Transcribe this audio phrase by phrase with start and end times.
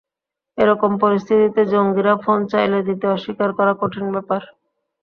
[0.57, 4.41] এ রকম পরিস্থিতিতে জঙ্গিরা ফোন চাইলে দিতে অস্বীকার করা কঠিন ব্যাপার।